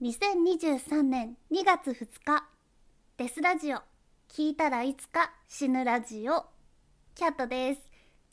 [0.00, 2.44] 2023年2月2日
[3.16, 3.78] デスラジオ。
[4.32, 6.46] 聞いたらいつか死ぬラジオ。
[7.16, 7.80] キャットです。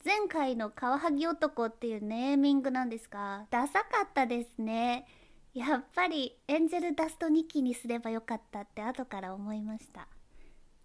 [0.04, 5.08] 前回のカワハギ男っていうネーミングなんですがダサかったですね。
[5.54, 10.06] やっぱりエンジェルダスト2期にすればよかったって後から思いました。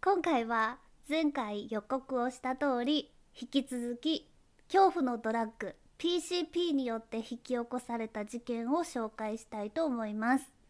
[0.04, 4.27] 今回は前回予告をした通り引き続き
[4.68, 10.60] 恐怖のドラッグ PCP によって引き起こされた事件を紹介したいと思います。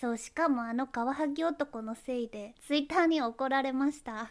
[0.00, 4.30] そうしかもあのカワハギ男のせいでツイッターに怒られました。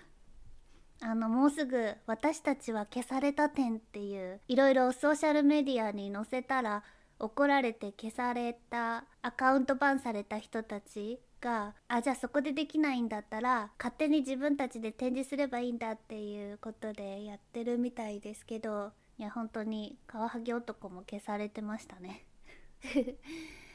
[1.00, 6.84] あのもうすぐ「私たちは消された点」っていういろいろソーシャルメディアに載せたら
[7.20, 22.26] 怒られて消されたアカウントバンされた人たちがあじゃあそこでできないんだったら勝手に自分たちで展示すればいいんだっていうことでやってるみたいですけどいや本当にカワハギ男も消されてましたね。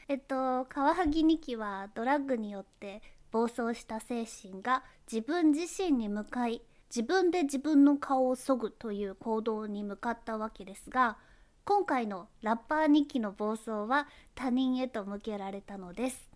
[0.07, 6.61] えっとカワハギ2期はドラッグによって暴走した精神が自分自身に向かい
[6.95, 11.17] 自分で自分の顔を削ぐという行動に向かったわけですが
[11.65, 16.29] 今回のラッパー2期の暴走は他人へと向けられたのです。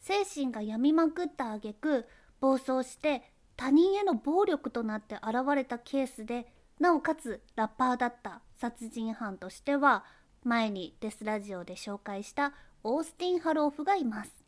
[0.00, 2.06] 精神が病みまくった挙句
[2.40, 3.22] 暴走して
[3.56, 6.46] 他人への暴力となって現れたケースで
[6.78, 10.04] なおかつラッパーだった殺人犯としては
[10.44, 14.38] 前にデスラジオで紹介したオースティン・ハローフがいます。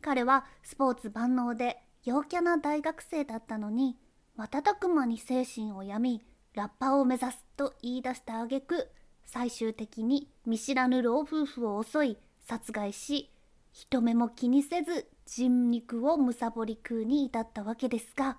[0.00, 3.96] 彼はスポーツ万能で陽キャな大学生だったのに
[4.36, 8.88] 瞬く間に精神を病みラッパーを目指すと言い出した挙句
[9.24, 13.30] 最終的に見知らぬ老夫婦を襲い殺害し
[13.72, 18.36] 人目も気にせず人肉を貪り食うに至ったわけですが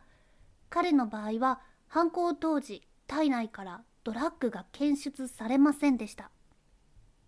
[0.70, 6.30] 彼の場合は犯行当時体内からドラッグが検出されませんでした。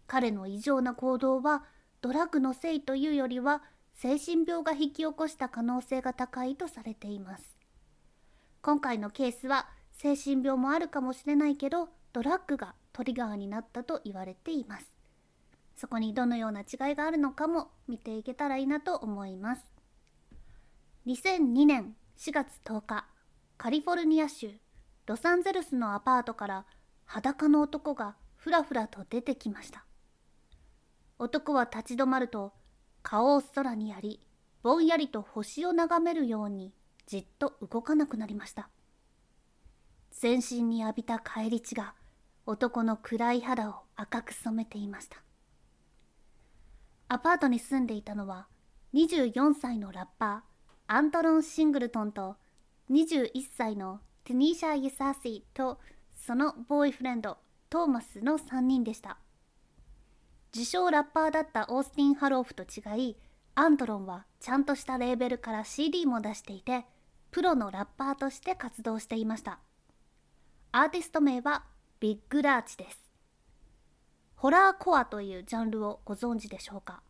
[0.07, 1.65] 彼の異常な行動は
[2.01, 3.61] ドラッグのせいというよりは
[3.93, 7.57] 精神病が引き起こした可能性が高いとされています。
[8.61, 14.85] 今回のケースは精神病もあるかもしれないけどドラッグがトリガーになったと言われています。
[15.75, 19.61] そこにどのような違いがあるのかも見ていけたらいいなと思います。
[21.05, 23.05] 2002年4月10日
[23.57, 24.51] カリフォルニア州
[25.05, 26.65] ロサンゼルスのアパートから
[27.05, 29.86] 裸の男がふらふらと出てきました。
[31.19, 32.53] 男は立ち止まると
[33.01, 34.21] 顔を空にやり
[34.61, 36.73] ぼんやりと星を眺めるように
[37.05, 38.69] じっと動かなくなりました。
[40.11, 41.93] 全身に浴びた返り血が
[42.45, 45.23] 男の暗い肌を赤く染めていました。
[47.07, 48.47] アパートに住んでいたのは
[48.93, 52.35] 24歳のラッパーアントロン・シングルトンと
[52.91, 55.79] 21歳のテニーシャ・イサーシーと
[56.15, 57.37] そのボーイフレンド
[57.69, 59.17] トーマスの3人でした。
[60.57, 63.15] 自称ラッパーだったオースティン・ハローフと違い
[63.53, 66.83] アントロンはちゃんとしたレーベルから CD も出していて
[67.29, 69.59] プロのラッパーとして活動していました。
[70.71, 71.65] アーティスト名は
[71.99, 72.99] ビッグラーチです。
[74.35, 77.03] ホラーコアというジャンルをご存知でしょうか？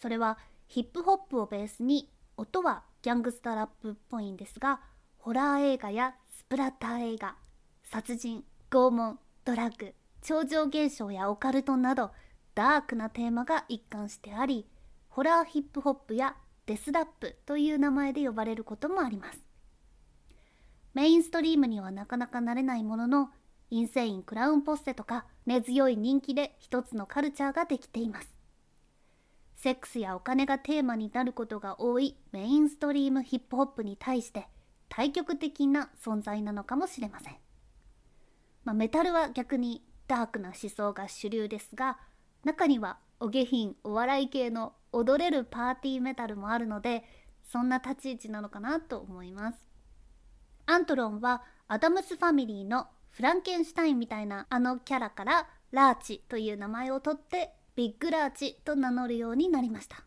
[0.00, 2.08] それはヒップホップをベースに
[2.38, 4.80] 音はギャングスタラップっぽいんですが
[5.18, 7.36] ホラー映画やスプラッター映画
[7.84, 9.92] 殺人拷問ドラッグ
[10.22, 12.12] 超常現象やオカルトなど
[12.60, 14.66] ダークなテーマが一貫してあり
[15.08, 19.38] ホラーヒップホップやデスラップという名前で呼ばれることもあります。
[20.92, 23.30] メインストリームにはなかなかなれないものの
[23.70, 28.28] インセインクラウンポッセとか根強い人気で一つのカルチャーができています。
[29.54, 34.48] セックスやお金がテーマになることが多いメインストリームヒップホップに対して
[34.90, 37.36] 対極的な存在なのかもしれません、
[38.64, 41.98] まあ、メタルは逆にダークな思想が主流ですが
[42.44, 47.04] 中にはお下品お笑い系の踊れるパーティーメタルもあるので
[47.44, 49.58] そんな立ち位置なのかなと思います。
[50.66, 60.04] アントロンはアダムスファミリーのフランケンシュタインみたいなあのキャラからラーチという名前を取ってビッグラーチと名乗るようになりました。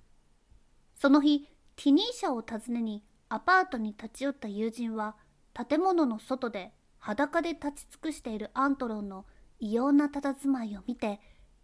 [0.96, 5.16] その日ティニーシャを訪ねにアパートに立ち寄った友人は
[5.54, 9.25] 建物の外で裸で立ち尽くしているアントロンの
[9.60, 11.19] 異様な佇まいを見て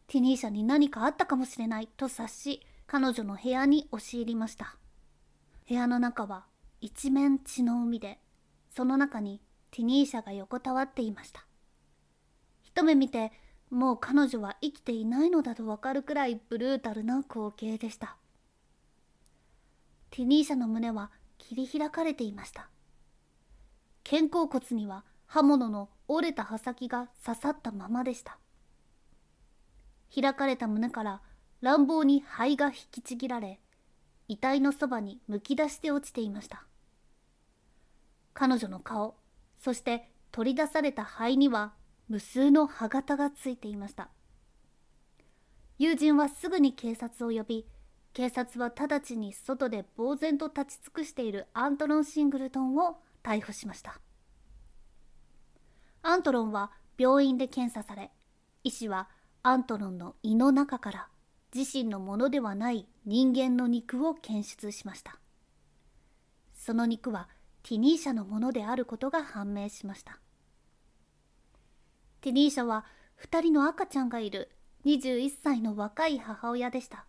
[0.09, 4.75] ティニーシャに何かあったかもしれないと察し彼女の部屋に押し入りました。
[5.67, 6.45] 部屋の中は
[6.81, 8.19] 一面血の海で
[8.75, 9.39] その中に
[9.69, 11.45] ティニーシャが横たわっていました。
[12.63, 13.31] 一目見て
[13.69, 18.17] もう彼女は生きていないのだとわかるくらいブルータルな光景でした。
[20.09, 22.67] ティニーシャの胸は切り開かれていました。
[24.03, 28.39] 肩甲骨には刃物の折れた刃先が刺さったままでした。
[30.13, 31.21] 開かれた胸から
[31.61, 33.59] 乱暴に肺が引きちぎられ
[34.27, 36.63] 遺体のそばにむき出して落ちていました。
[38.33, 39.15] 彼女の顔
[39.57, 41.73] そして取り出された肺には
[42.07, 44.09] 無数の歯型がついていました。
[45.77, 47.65] 友人はすぐに警察を呼び
[48.13, 53.99] 警察は直ちに外で呆然と立ち尽くしているアントロン・シングルトンを逮捕しました。
[56.01, 58.11] アントロンは病院で検査され
[58.63, 59.09] 医師は
[59.41, 61.07] アントロンの胃の中から
[61.55, 65.19] 自身のものではない人間の肉を検出しました。
[66.53, 67.29] その肉は
[67.63, 70.19] ティニーシャのものであることが判明しました。
[72.21, 72.85] ティニーシャは
[73.23, 74.49] 2人の赤ちゃんがいる
[74.85, 77.05] 21歳の若い母親でした。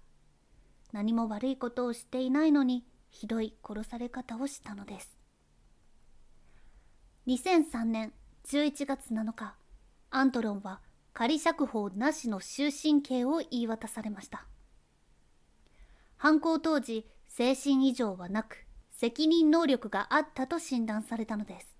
[0.93, 5.19] 何も悪いことをしていないのにひどい殺され方をしたのです。
[7.27, 8.12] 2003年
[8.47, 9.55] 11月7日
[10.11, 10.81] アントロンは
[11.12, 14.46] 仮釈放なしの終身刑を言い渡されました。
[16.16, 21.76] 犯行当時精神異常はなく責任能力があったと診断されたのです。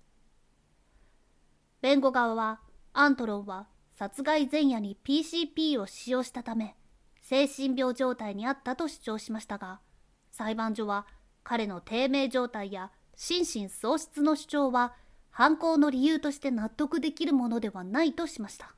[1.81, 2.59] 弁護側は
[2.93, 6.75] アントロンは殺害前夜に PCP を使用したため
[7.21, 9.79] 精神病状態にあったと主張しましたが
[10.31, 11.05] 裁判所は
[11.43, 14.93] 彼の低迷状態や心神喪失の主張は
[15.29, 18.75] 犯行の理由として納得できるものではないとしました。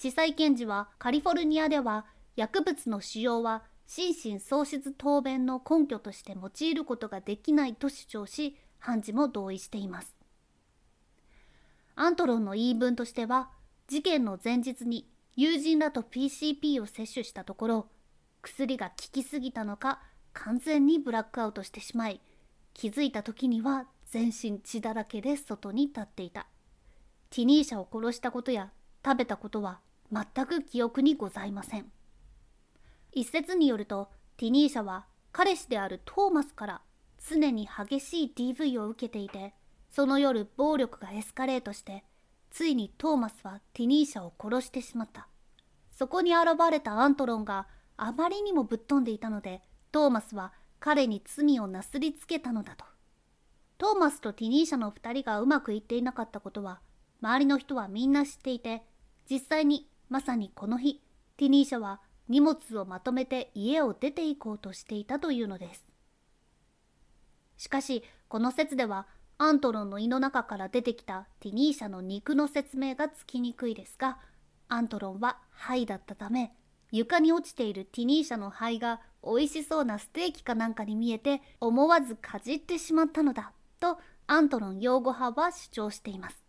[0.00, 10.16] 地裁検事はカリフォルニアでは薬物の使用は心神喪失答弁の根拠として用いることができないと主張し判事も同意しています。
[11.96, 13.50] アントロンの言い分としては
[13.88, 15.06] 事件の前日に
[15.36, 17.86] 友人らと PCP を摂取したところ
[18.40, 20.00] 薬が効きすぎたのか
[20.32, 22.22] 完全にブラックアウトしてしまい
[22.72, 26.46] 気づいた時には全身血だらけで外に立っていた。
[27.28, 28.70] ティニーシャを殺したことや
[29.04, 29.80] 食べたことは
[30.12, 31.90] 全く記憶にございません。
[33.12, 36.80] 一説によるとティニーシャは彼氏であるトーマスから
[37.28, 39.54] 常に激しい DV を受けていて
[39.90, 42.04] その夜暴力がエスカレートして
[42.50, 45.28] ついにトーマスはティニーシャを殺してしまった。
[45.92, 47.66] そこに現れたアントロンが
[47.96, 49.60] あまりにもぶっ飛んでいたので
[49.92, 52.84] トーマスは彼に罪をなすりつけたのだと。
[53.76, 56.80] トーマスとティニーシャの2人がうまくいっていなかったことは
[57.22, 58.82] 周りの人はみんな知っていて
[59.28, 61.00] 実際にまさにこの日
[61.36, 65.88] ティニーシャは荷物をまとめて家を出て行こうとしていたというのです。
[67.56, 69.06] しかしこの説では
[69.38, 74.18] アントロンの胃の中から出てきたティニーシャの肉の説明がつきにくいですが
[74.68, 76.52] アントロンは肺だったため
[76.90, 86.44] 床に落ちているティニーシャの肺が美味しそうなステーキかなんかに見えて思わずかじってしまったのだとアントロン擁護派は主張しています。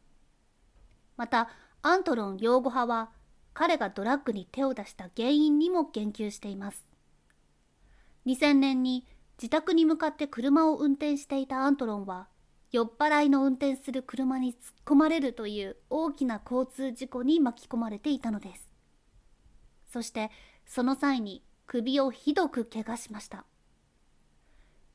[1.17, 1.49] また
[1.81, 3.09] アントロン擁護派は
[3.53, 6.83] 彼がドラッグに手を出した原因にも言及しています。
[8.25, 9.05] 2000年に
[9.37, 12.27] 自宅に向かって車を運転していたアントロンは
[12.71, 18.71] 酔っ払いの運転する車に突っ込まれるという大きな交通事故に巻き込まれていたのです。
[19.91, 20.31] そして
[20.65, 23.45] その際に首をひどく怪我しました。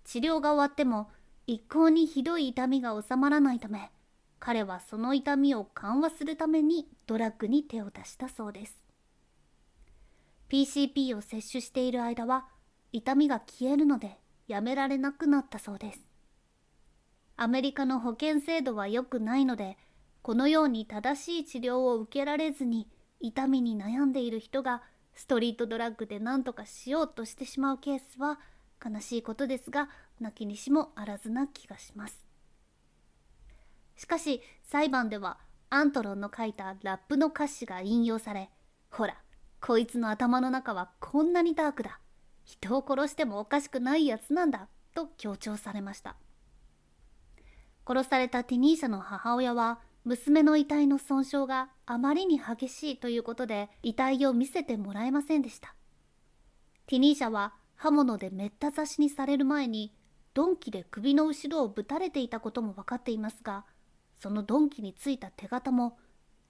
[0.04, 1.10] 治療が終わっても
[1.46, 3.90] 一向にひどい痛みが収まらないため
[4.38, 8.84] 彼はその痛みを緩和するためにドラッグに手を出したそうです。
[10.48, 12.46] PCP を摂取している間は
[12.92, 16.00] 痛みが消えるのでやめられなくなったそうです。
[17.36, 19.76] アメリカの保険制度は良くないので
[20.22, 22.88] このように正しい治療を受けられずに
[23.20, 24.82] 痛みに悩んでいる人が
[25.14, 28.38] ストリートドラッグで何とかしようとしてしまうケースは
[28.84, 29.88] 悲しいことですが
[30.20, 32.25] 泣きにしもあらずな気がします。
[33.96, 35.38] しかし裁判では
[35.70, 38.50] アントロンの書いたラップの歌詞が引用され
[38.90, 39.16] ほら
[39.60, 41.98] こいつの頭の中はこんなにダークだ。
[42.44, 46.14] 人を殺してもおかしくないやつなんだと強調されました。
[47.84, 55.74] 殺されたティニーシャの母親は娘の遺体の損傷があまりに激しいということで遺体を見せてもらえませんでした。
[56.86, 59.92] ティニーシャは刃物でめった刺しにされる前に
[60.36, 63.64] 鈍器で首の後ろをぶたれていたことも分かっていますが
[64.18, 65.98] その鈍器についた手形も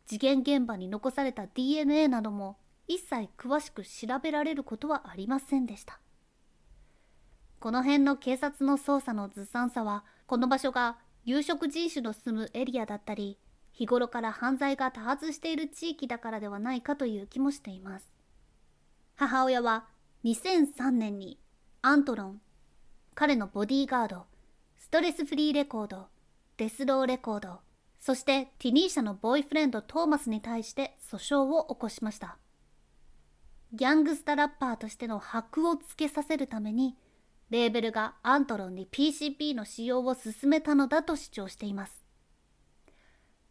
[0.07, 6.01] 事件現場に残された DNA なども一切詳しく調べられることはありませんでした。
[7.59, 13.39] この辺の警察の捜査のずさんさはこの場所が有色人種の住むエリアだったり
[13.73, 18.13] 日頃から犯罪が多発している地域だからではないかという気もしています。
[19.17, 19.87] 母親は
[20.25, 21.41] 2003年に
[21.83, 22.41] アントロン
[23.15, 24.27] 彼のボディーガード
[24.79, 26.09] ストレスフリーレコード
[26.57, 27.61] デスローレコード。
[27.99, 32.39] そしてティニーシャのボーイフレンドトーマスに対して訴訟を起こしました。
[33.73, 36.97] ギャングスタラッパーとしての箔をつけさせるために
[37.51, 42.05] レーベルがアントロンに PCP の使用を進めたのだと主張しています。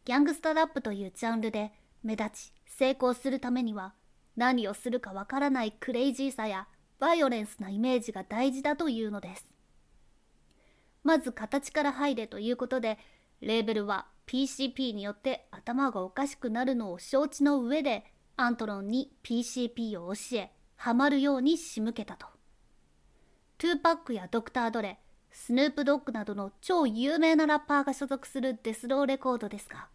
[0.05, 3.93] ギャングスタラップというジャンルで目立ち成功するためには
[4.35, 9.54] 何をするかわからないクレイジーさやバイオレンスなイメージが大事だというのです。
[11.05, 12.97] まず形から入れということで
[13.39, 18.03] レーベルは PCP によって頭がおかしくなるのを承知の上で
[18.37, 22.25] アントロンに PCP を教えハマるように仕向けたと。
[23.59, 24.99] トゥーパックやドクター・ドレ
[25.31, 29.87] スヌープ・ドッグなどの超有名なラッパーが所属するデスロウレコードですが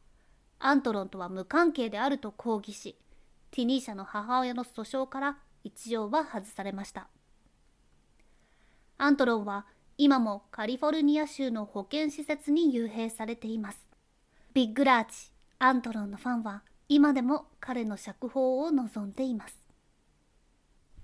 [0.60, 2.96] アントロンとは無関係であると抗議し
[3.50, 7.08] ティニーシャの母親の訴訟から一応は外されました。
[8.96, 9.66] アントロンは
[10.02, 13.86] 今もカリフォルニア州の保健施設に幽閉されています。
[14.54, 19.62] ビッグラーチアントロンのファンは今でも彼の釈放を望んでいます。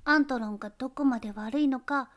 [0.06, 2.08] アントロンがどこまで悪いのか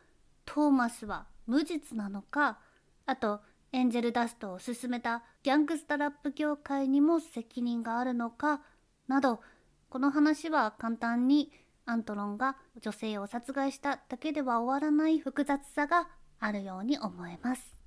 [0.45, 2.59] トーマスは無実なのか
[3.05, 3.41] あと
[3.73, 8.61] エンジェルダストを進めたギャングスタラップ業界にも責任があるのか
[9.09, 9.41] など
[9.89, 11.51] この話は簡単に
[11.85, 16.07] アントロンが女性を殺害しただけでは終わらない複雑さが
[16.39, 17.79] あるように思えます。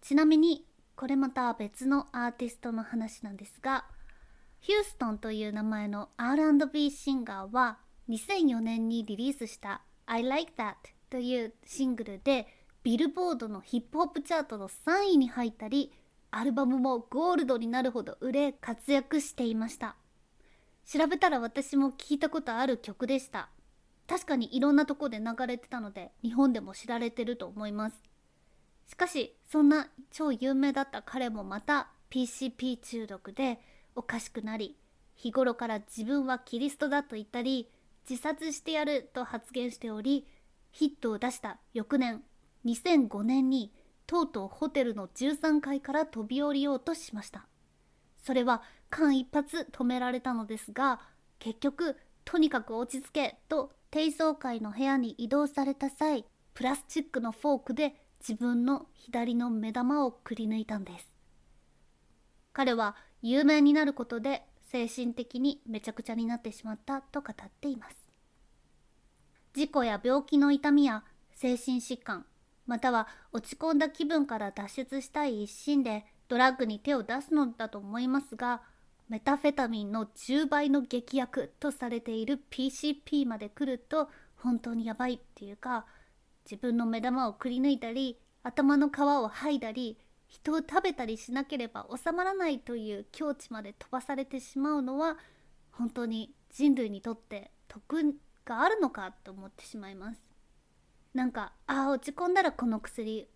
[0.00, 3.86] ちなみにこれまた別のアーティストの話なんですが
[4.60, 7.78] ヒューストンという名前の R&B シンガーは
[8.08, 10.74] 2004年にリリースした「I Like That」
[11.10, 12.46] というシングルで
[12.82, 15.92] ビルボードのヒップホップチャートの3位に入ったり
[16.30, 19.96] アルバムもゴールドになるほど売れ活躍していました。
[20.84, 23.48] 調べたら私も聞いたことある曲でした。
[24.08, 28.02] 確かにいろんなとこで流れてたので日本でも知られてると思います。
[28.86, 33.58] しかしそんな超有名だった彼もまた PCP 中毒で
[33.96, 34.76] おかしくなり
[35.16, 37.68] 日頃から自分はキリストだと言ったり
[38.08, 40.26] 自殺してやると発言しており
[40.70, 42.22] ヒットを出した翌年
[42.64, 43.72] 2005年に
[44.06, 47.46] とうとうホテルの13階から飛び降りようとしました。
[48.22, 51.00] それは間一髪止められたのですが
[51.38, 56.24] 結局とにかく落ち着けと低層階の部屋に移動された際
[56.54, 61.06] プラスチックのフォークで自分の左の目玉をくり抜いたんです。
[62.52, 67.96] 彼は有名になることで精神的にめちゃくちゃになってしまったと語っています。
[69.54, 72.26] 事故や病気の痛みや精神疾患
[72.66, 78.62] または落ち込んだ気分から脱出したい一心でドラッグに手を出すのだと思いますが
[79.08, 85.86] メタフェタミンの10倍の劇薬とされている PCP まで来ると本当にやばいっていうか
[86.44, 89.98] 自分の目玉をくり抜いたり頭の皮を剥いだり
[90.28, 95.16] 人を食べたりしなければ収まらないという境地まで飛ばされてしまうのは
[95.70, 100.20] 本当に人類にとって得があるのかと思ってしまいます。
[101.14, 103.28] なんかああ落ち込んだらこの薬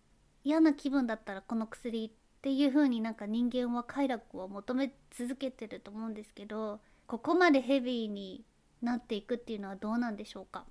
[0.44, 8.44] 嫌な気分だったらこの薬っていう風になんか人間は快楽を求め続けてると思うんですけどここまでヘビーに
[8.80, 10.64] なっていくっていうのはどうなんでしょうか？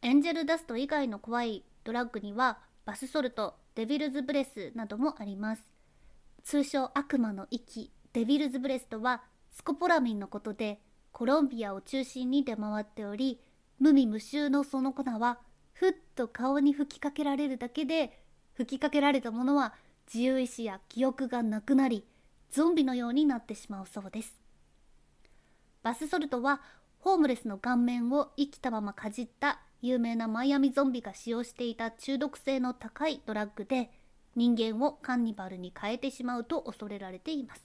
[0.00, 5.62] エンジェルダスト以外の怖いドラッグにはバスソルト、デビルズブレスなどもあります。
[6.44, 10.80] 通称悪魔の息、デビルズブレスとはスコポラミンのことで
[11.12, 13.40] コロンビアを中心に出回っており、
[13.78, 15.40] 無味無臭のその粉は
[15.74, 18.18] ふっと顔に吹きかけられるだけで
[18.54, 19.74] 吹きかけられたものは
[20.12, 22.04] 自由意志や記憶がなくなり
[22.50, 24.40] ゾンビのようになってしまうそうです。
[25.82, 26.60] バスソルトは
[27.00, 33.90] ホームレスの顔面を生きたままかじった有名なマイアミゾンビが使用していた中毒性の高いドラッグで
[34.34, 37.62] 人間をカンニバルに変えてしまうと恐れられています。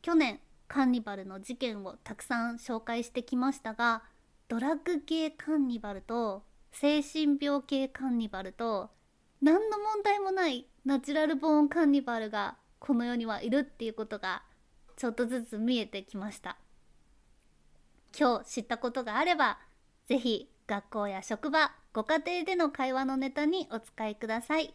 [0.00, 4.02] 去年カンニバルの事件をたくさん紹介してきましたが
[4.48, 8.90] ドラッグ系カンニバルと精神病系カンニバルと
[9.42, 14.42] 何の問題もないナチュラルボーンカンニバルがこの世にはいるっていうことが
[14.96, 16.58] ちょっとずつ見えてきました
[18.18, 19.58] 今日知ったことがあれば
[20.08, 24.74] ぜひ学校や職場、ご家庭での会話のネタにお使いください。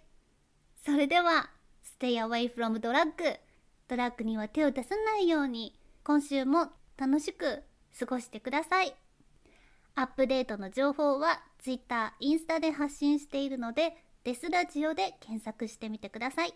[0.83, 1.51] それでは、
[1.99, 3.39] Stay away from drug
[3.87, 7.61] ドラッグには手を出さないように今週も楽しく
[7.99, 8.95] 過ごしてください。
[9.95, 16.53] アップデートの情報は Twitter、インスタで発信しているのでデスラジオで検索してみてください。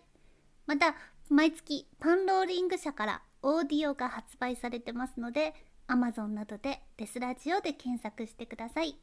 [0.65, 0.95] また、
[1.29, 5.53] 毎月パンローリング社からオーディオが発売されてますので
[5.87, 8.97] Amazon などでデスラジオで検索してください。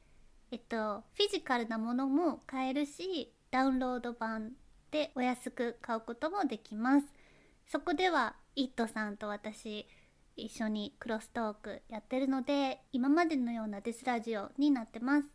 [0.51, 4.53] えっと、フィジカルなものも買えるし、ダウンロード版
[4.91, 7.07] でお安く買うこともできます。
[7.67, 9.87] そこでは、イットさんと私、
[10.37, 15.29] 一緒にクロストークやってるので今までのようなデスラジオになってます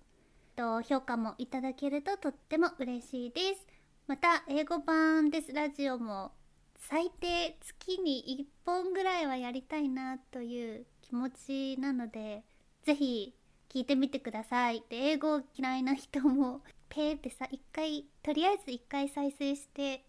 [0.59, 3.65] と評価もいただけるととっても嬉しいです。
[4.07, 6.33] また英語版デスラジオも
[6.75, 12.43] 最低月に1本ぐらいはやりたいなという気持ちなので
[12.83, 13.33] 是非
[13.69, 14.83] 聞いてみてください。
[14.89, 20.03] で英語嫌いな人もペーってさ一回とりあえず一回再生して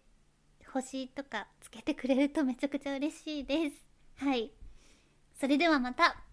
[0.73, 3.85] 星とかつけてくれるとめちゃくちゃ嬉しいです。
[4.17, 4.51] はい。
[5.39, 6.21] それではまた。